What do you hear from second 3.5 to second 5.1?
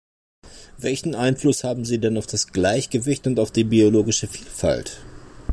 die biologische Vielfalt?